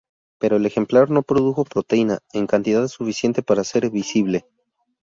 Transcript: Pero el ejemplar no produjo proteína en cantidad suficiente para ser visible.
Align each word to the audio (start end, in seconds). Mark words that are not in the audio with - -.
Pero 0.39 0.55
el 0.55 0.65
ejemplar 0.65 1.11
no 1.11 1.21
produjo 1.21 1.63
proteína 1.63 2.21
en 2.33 2.47
cantidad 2.47 2.87
suficiente 2.87 3.43
para 3.43 3.63
ser 3.63 3.91
visible. 3.91 4.47